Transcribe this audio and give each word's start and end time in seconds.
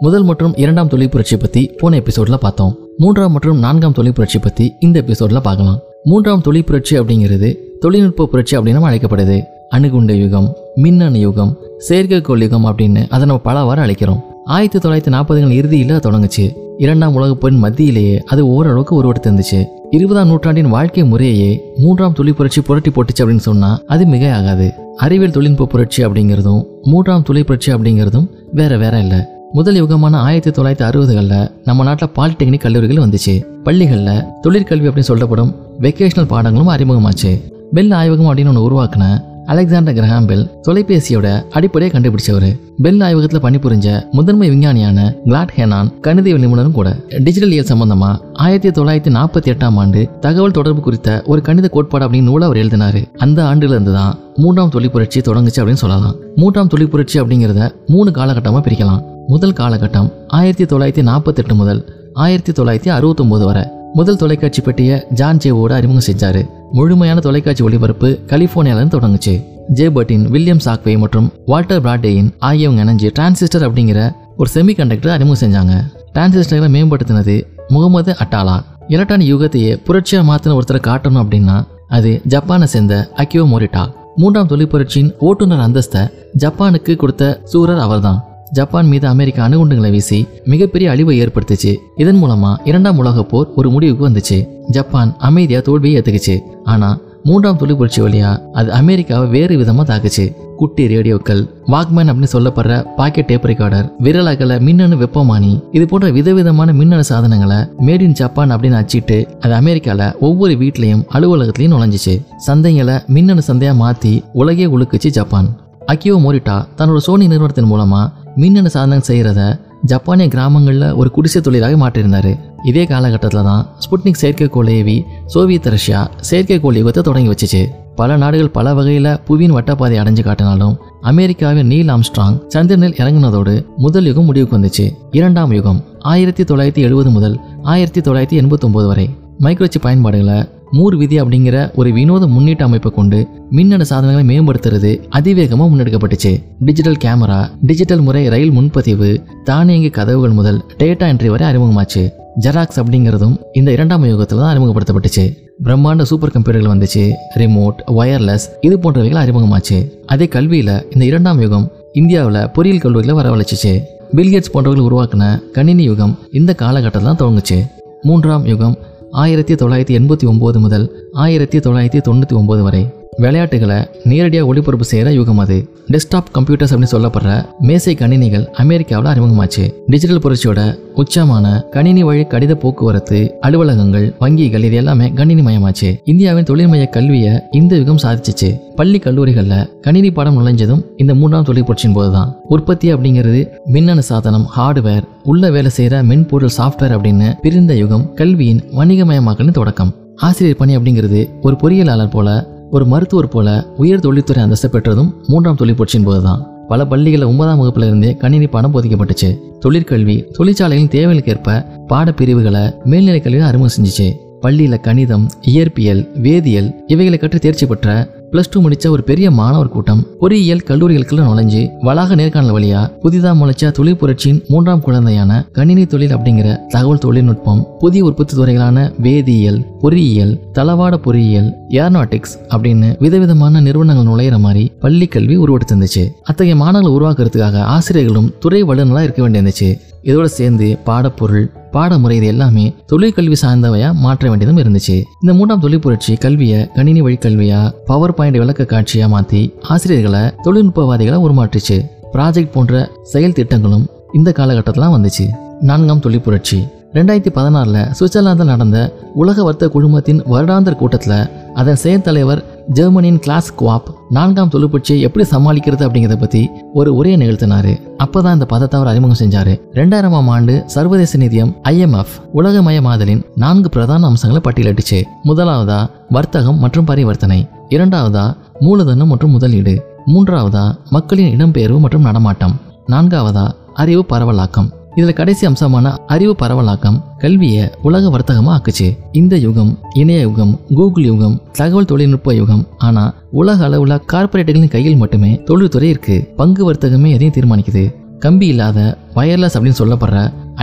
முதல் 0.00 0.22
மற்றும் 0.22 0.54
இரண்டாம் 0.56 0.88
தொழில் 0.88 1.08
புரட்சி 1.08 1.36
பத்தி 1.36 1.70
போன 1.78 1.98
எபிசோட்ல 1.98 2.34
பார்த்தோம். 2.34 2.78
மூன்றாம் 2.96 3.32
மற்றும் 3.32 3.58
நான்காம் 3.58 3.92
தொழிற்புரட்சி 3.92 4.12
பற்றி 4.12 4.38
பத்தி 4.38 4.74
இந்த 4.80 5.04
எபிசோட்ல 5.06 5.40
பார்க்கலாம். 5.40 5.78
மூன்றாம் 6.04 6.42
தொழிற்புரட்சி 6.44 6.90
அப்படிங்கிறது 6.90 7.54
தொழில்நுட்ப 7.80 8.26
புரட்சி 8.26 8.56
அப்படின்னு 8.56 8.88
அழைக்கப்படுது. 8.90 9.42
அணுகுண்ட 9.70 10.12
யுகம் 10.12 10.56
மின்னணு 10.74 11.18
யுகம் 11.18 11.56
செயற்கைக்கோள் 11.88 12.40
யுகம் 12.40 12.66
அப்படின்னு 12.66 13.08
அதை 13.08 13.26
நம்ம 13.26 13.38
பலவாறு 13.38 13.82
அழைக்கிறோம். 13.82 14.20
ஆயிரத்தி 14.44 14.88
தொள்ளாயிரத்தி 14.88 15.08
நாற்பதுகள் 15.08 15.50
இறுதியில் 15.50 15.88
தொடங்குச்சு. 15.88 16.52
இரண்டாம் 16.78 17.14
உலகப் 17.14 17.40
போரின் 17.40 17.64
மத்தியிலேயே 17.64 18.18
அது 18.18 18.48
ஓரளவுக்கு 18.48 18.96
உருவெடுத்து 18.96 19.30
இருந்துச்சு. 19.30 19.64
இருபதாம் 19.90 20.28
நூற்றாண்டின் 20.28 20.68
வாழ்க்கை 20.68 21.04
முறையே 21.04 21.60
மூன்றாம் 21.76 22.12
தொழில் 22.12 22.34
புரட்சி 22.34 22.60
புரட்டி 22.60 22.90
போட்டுச்சு 22.90 23.22
அப்படின்னு 23.22 23.46
சொன்னா 23.48 23.80
அது 23.86 24.06
மிக 24.06 24.34
ஆகாது 24.34 24.72
அறிவியல் 24.96 25.32
தொழில்நுட்ப 25.32 25.66
புரட்சி 25.66 26.04
அப்படிங்கிறதும் 26.04 26.64
மூன்றாம் 26.82 27.22
தொழில் 27.22 27.44
புரட்சி 27.44 27.72
அப்படிங்கிறதும் 27.72 28.28
வேற 28.52 28.76
வேற 28.76 28.98
இல்லை. 28.98 29.18
முதல் 29.56 29.76
யுகமான 29.80 30.14
ஆயிரத்தி 30.16 30.62
தொள்ளாயிரத்தி 30.62 30.84
அறுபதுகளில் 30.86 31.50
நம்ம 31.64 31.82
நாட்டில் 31.82 32.10
பாலிடெக்னிக் 32.16 32.60
கல்லூரிகள் 32.60 33.04
வந்துச்சு. 33.04 33.34
பள்ளிகளில் 33.64 34.24
தொழிற்கல்வி 34.42 34.88
அப்படின்னு 34.88 35.10
சொல்லப்படும் 35.10 35.54
வெக்கேஷனல் 35.80 36.30
பாடங்களும் 36.32 36.72
அறிமுகமாச்சு. 36.74 37.40
பெல் 37.72 37.90
ஆய்வகம் 37.90 38.28
அப்படின்னு 38.30 38.48
ஒன்று 38.48 38.64
உருவாக்குன 38.68 39.04
அலெக்சாண்டர் 39.46 39.94
கிரஹாம் 39.94 40.26
பெல் 40.26 40.50
தொலைபேசியோட 40.68 41.48
அடிப்படையை 41.50 42.00
கண்டுபிடிச்சவர். 42.00 42.48
பெல் 42.82 43.00
ஆய்வகத்தில் 43.00 43.44
பணிபுரிஞ்ச 43.46 44.10
முதன்மை 44.10 44.50
விஞ்ஞானியான 44.50 45.16
கிளாட் 45.24 45.54
ஹெனான் 45.56 46.00
கணித 46.00 46.30
நிபுணரும் 46.30 46.78
கூட. 46.80 46.96
டிஜிட்டல் 47.18 47.52
இயல் 47.52 47.70
சம்பந்தமா 47.72 48.18
ஆயிரத்தி 48.32 48.82
தொள்ளாயிரத்தி 48.82 49.14
நாற்பத்தி 49.18 49.54
எட்டாம் 49.54 49.74
ஆண்டு 49.74 50.10
தகவல் 50.20 50.50
தொடர்பு 50.50 50.80
குறித்த 50.80 51.22
ஒரு 51.26 51.40
கணித 51.40 51.68
கோட்பாடு 51.68 52.08
அப்படின்னு 52.08 52.22
நூலை 52.22 52.46
அவர் 52.46 52.62
எழுதினாரு. 52.64 53.04
அந்த 53.16 53.42
ஆண்டுல 53.42 53.74
இருந்து 53.76 53.92
தான் 53.92 54.18
மூன்றாம் 54.36 54.68
தொழில் 54.68 54.90
புரட்சி 54.90 55.20
தொடங்குச்சு 55.20 55.62
அப்படின்னு 55.62 55.84
சொல்லலாம். 55.86 56.14
மூன்றாம் 56.36 56.66
தொழில் 56.66 56.90
புரட்சி 56.90 57.20
அப்படிங்கிறத 57.20 57.70
மூணு 57.86 58.10
காலகட்டமா 58.10 58.62
பிரிக்கலாம். 58.68 59.12
முதல் 59.26 59.52
காலகட்டம் 59.52 60.12
ஆயிரத்தி 60.28 60.64
தொள்ளாயிரத்தி 60.64 61.02
நாற்பத்தெட்டு 61.02 61.54
முதல் 61.54 62.10
ஆயிரத்தி 62.12 62.52
தொள்ளாயிரத்தி 62.52 62.94
அறுபத்தொம்போது 62.96 63.44
வரை. 63.44 63.62
முதல் 63.92 64.16
தொலைக்காட்சி 64.16 64.62
பெட்டியை 64.62 65.06
ஜான் 65.10 65.36
ஜேவோட 65.36 65.72
அறிமுகம் 65.72 66.14
செஞ்சாரு. 66.14 66.48
முழுமையான 66.72 67.20
தொலைக்காட்சி 67.20 67.64
ஒளிபரப்பு 67.64 68.18
கலிபோர்னியாவிலிருந்து 68.26 68.96
தொடங்குச்சு. 68.96 69.44
ஜேபர்டின் 69.74 70.28
வில்லியம் 70.28 70.60
சாக்வே 70.64 70.98
மற்றும் 70.98 71.32
வால்டர் 71.46 71.82
பிராட்டேயின் 71.82 72.30
ஆகியவங்க 72.40 72.84
இணைஞ்சு 72.84 73.10
டிரான்சிஸ்டர் 73.18 73.68
அப்படிங்கிற 73.68 74.12
ஒரு 74.36 74.50
செமி 74.54 74.76
கண்டக்டர் 74.76 75.12
அறிமுகம் 75.12 75.50
செஞ்சாங்க. 75.50 75.72
டிரான்சிஸ்டரை 76.14 76.68
மேம்படுத்தினது 76.76 77.46
முகமது 77.68 78.16
அட்டாலா. 78.24 78.60
எலக்ட்ரானிக் 78.88 79.36
யுகத்தையே 79.36 79.80
புரட்சியாக 79.86 80.24
மாத்தின 80.30 80.58
ஒருத்தரை 80.58 80.80
காட்டணும் 80.86 81.24
அப்படின்னா 81.24 81.66
அது 81.88 82.20
ஜப்பானை 82.28 82.64
சேர்ந்த 82.64 83.10
அக்கியோ 83.16 83.44
மோரிட்டா. 83.44 83.86
மூன்றாம் 84.16 84.46
தொழில் 84.46 84.68
புரட்சியின் 84.68 85.14
ஓட்டுநர் 85.18 85.70
அந்தஸ்தை 85.70 86.08
ஜப்பானுக்கு 86.38 86.96
கொடுத்த 86.96 87.40
சூரர் 87.44 87.78
அவர்தான். 87.78 88.24
ஜப்பான் 88.56 88.90
மீது 88.92 89.06
அமெரிக்கா 89.12 89.40
அணுகுண்டுகளை 89.46 89.90
வீசி 89.94 90.18
மிகப்பெரிய 90.52 90.90
அழிவை 90.92 91.14
ஏற்படுத்துச்சு. 91.22 91.72
இதன் 91.96 92.20
மூலமா 92.22 92.50
இரண்டாம் 92.70 93.00
உலக 93.02 93.24
போர் 93.32 93.48
ஒரு 93.58 93.68
முடிவுக்கு 93.74 94.08
வந்துச்சு. 94.08 94.38
ஜப்பான் 94.76 95.10
அமைதியா 95.28 95.60
தோல்வியை 95.66 95.96
ஏத்துக்குச்சு 96.00 96.36
ஆனா 96.72 96.88
மூன்றாம் 97.28 97.58
தொழில் 97.60 97.78
புரட்சி 97.80 98.00
வழியா 98.04 98.30
அது 98.52 98.70
அமெரிக்காவை 98.80 99.26
வேறு 99.34 99.54
விதமா 99.60 99.82
தாக்குச்சு. 99.90 100.24
குட்டி 100.60 100.84
ரேடியோக்கள் 100.92 101.40
வாக்மேன் 101.72 102.10
அப்படின்னு 102.10 102.34
சொல்லப்படுற 102.34 102.74
பாக்கெட் 102.98 103.28
டேப் 103.30 103.46
ரெக்கார்டர் 103.50 103.86
விரலகல 104.06 104.58
மின்னணு 104.66 104.96
வெப்பமானி 105.02 105.52
இது 105.76 105.84
போன்ற 105.92 106.10
விதவிதமான 106.18 106.72
மின்னணு 106.80 107.04
சாதனங்களை 107.10 107.58
மேட் 107.86 108.04
இன் 108.06 108.18
ஜப்பான் 108.20 108.52
அப்படின்னு 108.54 108.80
அச்சிட்டு 108.82 109.18
அது 109.40 109.54
அமெரிக்கால 109.60 110.10
ஒவ்வொரு 110.28 110.56
வீட்லயும் 110.62 111.04
அலுவலகத்திலையும் 111.16 111.74
நுழைஞ்சிச்சு. 111.76 112.14
சந்தைங்களை 112.46 112.96
மின்னணு 113.16 113.44
சந்தையா 113.48 113.74
மாத்தி 113.82 114.14
உலகே 114.42 114.68
உழுக்குச்சு 114.74 115.10
ஜப்பான். 115.18 115.48
அக்கியோ 115.92 116.18
மோரிட்டா 116.26 116.56
தன்னோட 116.78 117.00
சோனி 117.06 117.26
நிறுவனத்தின் 117.32 117.70
மூலமா 117.72 118.02
மின்னணு 118.36 118.70
சாதனம் 118.70 119.02
செய்கிறத 119.08 119.60
ஜப்பானிய 119.82 120.28
கிராமங்களில் 120.28 120.92
ஒரு 120.92 121.10
குடிசை 121.10 121.42
தொழிலாக 121.42 121.88
மாற்றியிருந்தார். 121.88 122.38
இதே 122.64 122.84
காலகட்டத்தில் 122.84 123.42
தான் 123.42 123.66
ஸ்புட்னிக் 123.78 124.18
செயற்கைக்கோள் 124.20 124.68
ஏவி 124.68 125.04
சோவியத் 125.26 125.66
ரஷ்யா 125.66 126.10
செயற்கைக்கோள் 126.30 126.78
யுகத்தை 126.78 127.02
தொடங்கி 127.02 127.30
வச்சுச்சு. 127.30 127.68
பல 127.94 128.16
நாடுகள் 128.16 128.50
பல 128.50 128.74
வகையில் 128.74 129.04
புவியின் 129.04 129.54
வட்டப்பாதை 129.56 129.98
அடைஞ்சு 129.98 130.22
காட்டினாலும் 130.22 130.76
அமெரிக்காவின் 131.00 131.66
நீல் 131.66 131.88
ஆம்ஸ்ட்ராங் 131.88 132.46
சந்திரனில் 132.46 132.92
இறங்கினதோடு 132.92 133.66
முதல் 133.76 134.04
யுகம் 134.04 134.24
முடிவுக்கு 134.24 134.58
வந்துச்சு. 134.58 134.90
இரண்டாம் 135.10 135.52
யுகம் 135.52 135.84
ஆயிரத்தி 135.98 136.42
தொள்ளாயிரத்தி 136.42 136.76
எழுபது 136.76 137.10
முதல் 137.10 137.40
ஆயிரத்தி 137.62 138.00
தொள்ளாயிரத்தி 138.00 138.42
எண்பத்தொம்போது 138.42 138.86
வரை. 138.86 139.16
மைக்ரோச்சி 139.40 139.80
பயன்பாடுகளை 139.80 140.48
மூர் 140.72 140.96
விதி 140.96 141.16
அப்படிங்கிற 141.22 141.56
ஒரு 141.74 141.90
வினோத 141.92 142.26
முன்னீட்டு 142.26 142.64
அமைப்பை 142.64 142.90
கொண்டு 142.90 143.18
மின்னணு 143.50 143.84
சாதனங்களை 143.90 144.24
மேம்படுத்துறது 144.30 144.90
அதிவேகமாக 145.08 145.68
முன்னெடுக்கப்பட்டுச்சு. 145.70 146.32
டிஜிட்டல் 146.60 147.00
கேமரா 147.04 147.40
டிஜிட்டல் 147.70 148.00
முறை 148.00 148.28
ரயில் 148.28 148.54
முன்பதிவு 148.56 149.10
தானியங்கி 149.44 149.90
கதவுகள் 149.90 150.36
முதல் 150.40 150.60
டேட்டா 150.82 151.08
என்ட்ரி 151.12 151.30
வரை 151.34 151.46
அறிமுகமாச்சு. 151.50 152.04
ஜெராக்ஸ் 152.44 152.80
அப்படிங்கிறதும் 152.82 153.34
இந்த 153.52 153.70
இரண்டாம் 153.76 154.04
யுகத்தில் 154.04 154.40
தான் 154.42 154.52
அறிமுகப்படுத்தப்பட்டுச்சு. 154.52 155.24
பிரம்மாண்ட 155.64 156.02
சூப்பர் 156.02 156.32
கம்ப்யூட்டர்கள் 156.34 156.72
வந்துச்சு. 156.74 157.04
ரிமோட் 157.40 157.80
ஒயர்லெஸ் 158.00 158.46
இது 158.60 158.76
போன்றவைகள் 158.82 159.22
அறிமுகமாச்சு. 159.24 159.78
அதே 160.06 160.28
கல்வியில் 160.28 160.74
இந்த 160.94 161.04
இரண்டாம் 161.10 161.40
யுகம் 161.40 161.68
இந்தியாவில் 161.92 162.48
பொறியியல் 162.56 162.82
கல்லூரிகளை 162.84 163.14
வரவழைச்சிச்சு. 163.20 163.74
பில்கேட்ஸ் 164.16 164.52
போன்றவர்கள் 164.54 164.88
உருவாக்கின 164.88 165.24
கணினி 165.52 165.84
யுகம் 165.90 166.18
இந்த 166.40 166.54
காலகட்டத்தில் 166.54 167.08
தான் 167.10 167.20
தொடங்குச்சு 167.22 167.58
மூன்றாம் 168.02 168.44
யுகம் 168.46 168.76
ஆயிரத்தி 169.14 169.54
தொள்ளாயிரத்தி 169.54 169.94
எண்பத்தி 169.98 170.26
ஒம்பது 170.26 170.58
முதல் 170.58 170.86
ஆயிரத்தி 171.12 171.58
தொள்ளாயிரத்தி 171.58 172.00
தொண்ணூற்றி 172.08 172.34
ஒம்பது 172.34 172.62
வரை. 172.62 173.03
விளையாட்டுகளை 173.16 173.76
நேரடியாக 174.04 174.48
ஒளிபரப்பு 174.48 174.84
செய்கிற 174.84 175.12
யுகம் 175.12 175.38
அது. 175.38 175.68
டெஸ்க்டாப் 175.90 176.30
கம்ப்யூட்டர்ஸ் 176.34 176.72
அப்படின்னு 176.72 176.92
சொல்லப்படுற 176.92 177.44
மேசை 177.60 177.94
கணினிகள் 177.94 178.46
அமெரிக்காவில் 178.46 179.10
அறிமுகமாச்சு. 179.12 179.74
டிஜிட்டல் 179.86 180.22
புரட்சியோட 180.24 180.78
உச்சமான 180.96 181.68
கணினி 181.68 182.02
வழி 182.02 182.22
கடித 182.22 182.54
போக்குவரத்து 182.54 183.34
அலுவலகங்கள் 183.40 184.14
வங்கிகள் 184.20 184.64
இது 184.68 184.76
எல்லாமே 184.76 185.12
கணினி 185.12 185.40
மயமாச்சு 185.40 186.00
இந்தியாவின் 186.04 186.44
தொழில்மய 186.44 186.88
கல்வியை 186.88 187.40
இந்த 187.50 187.76
யுகம் 187.76 188.02
சாதிச்சிச்சு. 188.02 188.58
பள்ளி 188.76 188.98
கல்லூரிகளில் 188.98 189.80
கணினி 189.80 190.10
பாடம் 190.10 190.38
நுழைஞ்சதும் 190.38 190.84
இந்த 190.96 191.14
மூன்றாம் 191.14 191.44
தொழில் 191.44 191.64
புரட்சியின் 191.64 191.96
போதுதான். 191.96 192.36
உற்பத்தி 192.48 192.92
அப்படிங்கிறது 192.92 193.48
மின்னணு 193.66 194.02
சாதனம் 194.02 194.48
ஹார்ட்வேர் 194.56 195.02
உள்ள 195.22 195.50
வேலை 195.50 195.70
செய்கிற 195.70 196.02
மென்பொருள் 196.02 196.56
சாஃப்ட்வேர் 196.56 196.96
அப்படின்னு 196.96 197.32
பிரிந்த 197.42 197.74
யுகம் 197.74 198.14
கல்வியின் 198.14 198.64
வணிகமயமாக்கலின் 198.72 199.58
தொடக்கம். 199.60 199.94
ஆசிரியர் 200.16 200.56
பணி 200.56 200.76
அப்படிங்கிறது 200.76 201.20
ஒரு 201.42 201.56
பொறியியலாளர் 201.62 202.10
போல 202.10 202.28
ஒரு 202.74 202.86
மருத்துவர் 202.86 203.28
போல 203.28 203.66
உயர் 203.76 204.00
தொழில்துறை 204.00 204.42
அந்தஸ்து 204.42 204.70
பெற்றதும் 204.70 205.14
மூன்றாம் 205.26 205.54
தொழில் 205.54 205.74
புரட்சியின் 205.74 206.06
போதுதான். 206.06 206.50
பல 206.68 206.86
பள்ளிகளில் 206.86 207.26
ஒன்பதாம் 207.26 207.60
வகுப்புல 207.60 207.86
இருந்தே 207.86 208.16
கணினி 208.16 208.46
பணம் 208.46 208.74
போதிக்கப்பட்டுச்சு. 208.74 209.38
தொழிற்கல்வி 209.60 210.24
தொழிற்சாலையின் 210.38 210.88
தேவைகளுக்கேற்ப 210.88 211.64
பாடப்பிரிவுகளை 211.88 212.84
மேல்நிலை 212.84 213.20
கல்வியில் 213.20 213.48
அறிமுகம் 213.48 213.76
செஞ்சுச்சு. 213.76 214.12
பள்ளியில் 214.40 214.80
கணிதம் 214.80 215.28
இயற்பியல் 215.40 216.06
வேதியியல் 216.22 216.70
இவைகளை 216.86 217.18
கற்று 217.18 217.38
தேர்ச்சி 217.38 217.66
பெற்ற 217.66 218.13
பிளஸ் 218.34 218.50
டூ 218.50 218.60
முடிச்ச 218.62 218.88
ஒரு 218.88 219.02
பெரிய 219.02 219.30
மாணவர் 219.30 219.68
கூட்டம். 219.68 220.06
பொறியியல் 220.20 220.62
கல்லூரிகளுக்குள்ள 220.66 221.22
நுழைஞ்சு 221.26 221.68
வளாக 221.80 222.14
நேர்காணல் 222.14 222.54
வழியா 222.54 222.80
புதிதாக 223.00 223.34
முளைச்ச 223.40 223.70
தொழில் 223.70 223.96
புரட்சியின் 223.96 224.44
மூன்றாம் 224.48 224.82
குழந்தையான 224.86 225.52
கணினி 225.52 225.86
தொழில் 225.86 226.16
அப்படிங்கிற 226.16 226.56
தகவல் 226.68 226.98
தொழில்நுட்பம் 226.98 227.66
புதிய 227.78 228.04
உற்பத்தி 228.04 228.36
துறைகளான 228.36 228.92
வேதியியல் 229.02 229.60
பொறியியல் 229.80 230.38
தளவாட 230.52 230.96
பொறியியல் 230.96 231.54
ஏர்னாட்டிக்ஸ் 231.68 232.34
அப்படின்னு 232.48 232.94
விதவிதமான 232.98 233.60
நிறுவனங்கள் 233.60 234.10
நுழையிற 234.10 234.38
மாதிரி 234.38 234.72
பள்ளி 234.80 235.06
கல்வி 235.06 235.38
உருவெடுத்திருந்துச்சு. 235.38 236.04
அத்தகைய 236.22 236.56
மாணவர்களை 236.56 236.92
உருவாக்குறதுக்காக 236.96 237.58
ஆசிரியர்களும் 237.76 238.32
துறை 238.38 238.64
வல்லுநர்களாக 238.64 239.02
இருக்க 239.02 239.28
வேண்டியிருந்துச்சு. 239.28 239.78
இதோடு 240.04 240.28
சேர்ந்து 240.28 240.78
பாடப்பொருள் 240.84 241.44
பாடமுறை 241.72 242.16
இது 242.16 242.26
எல்லாமே 242.26 242.74
தொழிற்கல்வி 242.92 243.36
சார்ந்தவையா 243.42 243.92
மாற்ற 243.92 244.28
வேண்டியதும் 244.28 244.60
இருந்துச்சு. 244.62 244.96
இந்த 245.22 245.34
மூன்றாம் 245.34 245.60
தொழில் 245.60 245.80
புரட்சி 245.80 246.14
கல்வியை 246.14 246.68
கணினி 246.74 247.02
வழிக்கல்வியா 247.02 247.72
பவர் 247.86 248.14
பாயிண்ட் 248.14 248.38
விளக்க 248.38 248.62
காட்சியா 248.62 249.06
மாத்தி 249.14 249.54
ஆசிரியர்களை 249.62 250.20
தொழில்நுட்பவாதிகளை 250.20 251.18
உருமாற்றுச்சு. 251.26 251.78
ப்ராஜெக்ட் 252.12 252.52
போன்ற 252.52 252.90
செயல் 253.02 253.32
திட்டங்களும் 253.32 253.88
இந்த 254.12 254.32
காலகட்டத்திலாம் 254.36 254.94
வந்துச்சு. 254.96 255.26
நான்காம் 255.60 256.00
தொழில் 256.00 256.20
புரட்சி. 256.20 256.60
ரெண்டாயிரத்தி 256.92 257.30
பதினாறில் 257.36 257.92
சுவிட்சர்லாந்தில் 257.98 258.52
நடந்த 258.52 258.78
உலக 259.14 259.42
வர்த்தக 259.42 259.70
குழுமத்தின் 259.72 260.20
வருடாந்தர் 260.32 260.76
கூட்டத்தில் 260.76 261.30
அதன் 261.54 261.80
செயற்தலைவர் 261.82 262.44
ஜெர்மனியின் 262.68 263.18
கிளாஸ் 263.18 263.54
குவாப் 263.60 263.88
நான்காம் 264.10 264.50
தொழிற்புரட்சியை 264.52 264.98
எப்படி 264.98 265.26
சமாளிக்கிறது 265.30 265.86
அப்படிங்கிறத 265.86 266.16
பற்றி 266.16 266.50
ஒரு 266.74 266.94
உரையை 266.94 267.18
நிகழ்த்தினாரு. 267.20 267.83
அப்பதான் 267.98 268.32
இந்த 268.32 268.46
பதத்தை 268.46 268.80
அவர் 268.80 268.92
அறிமுகம் 268.92 269.28
செஞ்சாரு. 269.28 269.60
ரெண்டாயிரமாம் 269.72 270.28
ஆண்டு 270.28 270.62
சர்வதேச 270.66 271.18
நிதியம் 271.18 271.54
ஐஎம்எஃப் 271.68 272.14
உலகமயமாதலின் 272.34 273.22
நான்கு 273.34 273.68
பிரதான 273.68 274.06
அம்சங்களை 274.06 274.42
பட்டியலிட்டுச்சு. 274.44 275.02
முதலாவதா 275.24 275.90
வர்த்தகம் 276.10 276.58
மற்றும் 276.58 276.84
பரிவர்த்தனை. 276.84 277.48
இரண்டாவதா 277.68 278.36
மூலதனம் 278.60 279.08
மற்றும் 279.08 279.30
முதலீடு. 279.30 279.82
மூன்றாவதா 280.06 280.76
மக்களின் 280.90 281.36
இடம்பெயர்வு 281.36 281.78
மற்றும் 281.78 282.02
நடமாட்டம். 282.02 282.60
நான்காவதா 282.86 283.50
அறிவு 283.74 284.04
பரவலாக்கம். 284.08 284.70
இதில் 284.96 285.16
கடைசி 285.18 285.44
அம்சமான 285.46 285.86
அறிவு 286.06 286.34
பரவலாக்கம் 286.42 286.98
கல்வியை 287.18 287.64
உலக 287.82 288.10
வர்த்தகமாக 288.14 288.54
ஆக்குச்சு 288.56 288.86
இந்த 289.12 289.34
யுகம் 289.36 289.72
இணைய 289.92 290.20
யுகம் 290.20 290.52
கூகுள் 290.74 291.04
யுகம் 291.04 291.34
தகவல் 291.52 291.84
தொழில்நுட்ப 291.84 292.34
யுகம். 292.34 292.62
ஆனால் 292.78 293.14
உலக 293.30 293.64
அளவில் 293.64 293.96
கார்ப்பரேட்டுகளின் 294.12 294.74
கையில் 294.76 294.96
மட்டுமே 294.96 295.30
தொழில்துறை 295.42 295.88
இருக்கு. 295.88 296.16
பங்கு 296.36 296.72
வர்த்தகமே 296.72 297.10
எதையும் 297.16 297.36
தீர்மானிக்குது. 297.38 297.84
கம்பி 298.18 298.46
இல்லாத 298.46 298.98
வயர்லெஸ் 299.14 299.56
அப்படின்னு 299.56 299.80
சொல்லப்படுற 299.82 300.18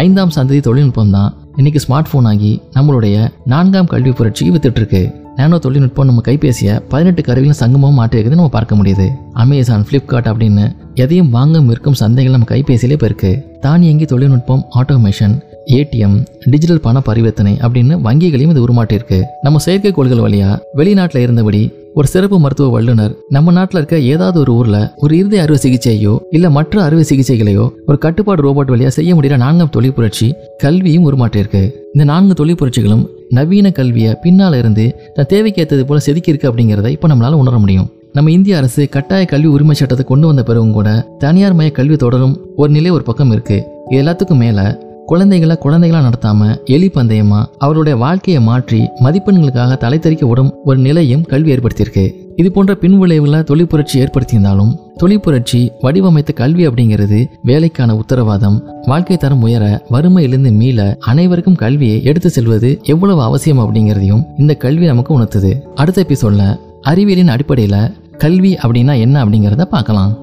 ஐந்தாம் 0.05 0.35
சந்ததி 0.35 0.61
தொழில்நுட்பம் 0.67 1.11
தான் 1.11 1.33
இன்னைக்கு 1.55 1.81
ஸ்மார்ட் 1.85 2.09
ஃபோன் 2.11 2.27
ஆகி 2.31 2.61
நம்மளுடைய 2.73 3.15
நான்காம் 3.45 3.91
கல்வி 3.93 4.11
புரட்சி 4.11 4.49
வித்துட்டு 4.49 4.81
இருக்கு. 4.81 5.01
நானோ 5.37 5.57
தொழில்நுட்பம் 5.63 6.07
நம்ம 6.09 6.21
கைபேசியை 6.27 6.73
பதினெட்டு 6.91 7.21
கருவிகளும் 7.27 7.59
சங்கமாக 7.61 7.93
மாற்றிருக்குது 7.99 8.39
நம்ம 8.39 8.53
பார்க்க 8.55 8.79
முடியுது. 8.79 9.05
அமேசான் 9.43 9.85
ஃப்ளிப்கார்ட் 9.87 10.29
அப்படின்னு 10.31 10.65
எதையும் 11.03 11.31
வாங்க 11.35 11.61
விற்கும் 11.69 11.99
சந்தைகள் 12.01 12.35
நம்ம 12.35 12.49
கைபேசியிலே 12.53 12.97
இப்போ 12.97 13.09
இருக்குது 13.09 13.39
தானியங்கி 13.65 14.05
தொழில்நுட்பம் 14.05 14.63
ஆட்டோமேஷன் 14.81 15.35
ஏடிஎம் 15.77 16.17
டிஜிட்டல் 16.51 16.85
பண 16.85 16.99
பரிவர்த்தனை 17.09 17.53
அப்படின்னு 17.65 17.95
வங்கிகளையும் 18.07 18.53
இது 18.55 18.65
உருமாட்டியிருக்கு 18.67 19.19
நம்ம 19.41 19.59
செயற்கைக்கோள்கள் 19.65 20.25
வழியா 20.25 20.49
வெளிநாட்டில் 20.79 21.23
இருந்தபடி 21.23 21.61
ஒரு 21.95 22.07
சிறப்பு 22.07 22.37
மருத்துவ 22.39 22.67
வல்லுநர் 22.69 23.13
நம்ம 23.29 23.51
நாட்டில் 23.51 23.79
இருக்க 23.79 23.97
ஏதாவது 24.11 24.37
ஒரு 24.39 24.51
ஊரில் 24.53 24.77
ஒரு 24.95 25.13
இருதய 25.17 25.43
அறுவை 25.43 25.59
சிகிச்சையோ 25.63 26.13
இல்லை 26.31 26.49
மற்ற 26.51 26.83
அறுவை 26.83 27.03
சிகிச்சைகளையோ 27.09 27.65
ஒரு 27.85 27.97
கட்டுப்பாடு 27.97 28.41
ரோபோட் 28.47 28.71
வழியாக 28.73 28.93
செய்ய 28.97 29.15
முடிகிற 29.15 29.37
நான்காம் 29.37 29.69
தொழில் 29.69 29.93
புரட்சி 29.93 30.27
கல்வியும் 30.57 31.07
உருமாற்றியிருக்கு. 31.07 31.63
இந்த 31.93 32.03
நான்கு 32.03 32.33
தொழில் 32.33 32.57
புரட்சிகளும் 32.59 33.01
நவீன 33.29 33.71
கல்வியை 33.71 34.11
பின்னால 34.23 34.57
இருந்து 34.57 34.95
தன் 35.15 35.25
தேவைக்கு 35.25 35.61
ஏற்றது 35.61 35.85
போல 35.85 36.01
செதுக்கியிருக்கு 36.05 36.49
அப்படிங்கிறத 36.49 36.87
இப்போ 36.87 37.07
நம்மளால் 37.07 37.31
உணர 37.31 37.57
முடியும். 37.57 37.89
நம்ம 38.13 38.31
இந்திய 38.31 38.57
அரசு 38.57 38.89
கட்டாய 38.89 39.25
கல்வி 39.25 39.47
உரிமை 39.47 39.75
சட்டத்தை 39.75 40.05
கொண்டு 40.05 40.27
வந்த 40.27 40.43
பிறகும் 40.43 40.71
கூட 40.71 41.15
தனியார் 41.17 41.53
மய 41.53 41.71
கல்வி 41.71 41.95
தொடரும் 41.95 42.37
ஒரு 42.55 42.71
நிலை 42.71 42.91
ஒரு 42.91 43.03
பக்கம் 43.03 43.31
இருக்கு. 43.31 43.63
இது 43.89 44.01
எல்லாத்துக்கும் 44.03 44.41
மேலே 44.43 44.65
குழந்தைகளை 45.05 45.57
குழந்தைகளாக 45.57 46.09
நடத்தாம 46.09 46.55
எலி 46.65 46.87
பந்தயமா 46.87 47.45
அவருடைய 47.57 47.97
வாழ்க்கையை 47.97 48.43
மாற்றி 48.43 48.81
மதிப்பெண்களுக்காக 49.03 49.77
தலை 49.77 49.99
தெறிக்க 49.99 50.25
விடும் 50.25 50.53
ஒரு 50.63 50.77
நிலையும் 50.77 51.21
கல்வி 51.21 51.53
ஏற்படுத்தியிருக்கு. 51.55 52.20
இது 52.35 52.51
போன்ற 52.51 52.73
பின்விளைவுகளை 52.73 53.39
தொழிற்புரட்சி 53.43 53.95
ஏற்படுத்தியிருந்தாலும் 53.95 54.71
தொழிற்புரட்சி 54.99 55.69
வடிவமைத்த 55.81 56.31
கல்வி 56.33 56.67
அப்படிங்கிறது 56.67 57.25
வேலைக்கான 57.43 57.95
உத்தரவாதம் 57.95 58.57
வாழ்க்கை 58.85 59.17
தரம் 59.17 59.41
உயர 59.41 59.85
வறுமையிலிருந்து 59.91 60.51
மீள 60.51 60.97
அனைவருக்கும் 60.99 61.55
கல்வியை 61.55 62.03
எடுத்து 62.03 62.29
செல்வது 62.29 62.79
எவ்வளவு 62.83 63.21
அவசியம் 63.21 63.59
அப்படிங்கிறதையும் 63.59 64.23
இந்த 64.37 64.53
கல்வி 64.53 64.85
நமக்கு 64.85 65.19
உணர்த்துது. 65.19 65.61
அடுத்த 65.75 66.05
எபிசோட்ல 66.09 66.59
அறிவியலின் 66.81 67.27
அடிப்படையில் 67.27 67.93
கல்வி 68.17 68.53
அப்படின்னா 68.53 68.99
என்ன 68.99 69.25
அப்படிங்கிறத 69.25 69.61
பார்க்கலாம். 69.61 70.19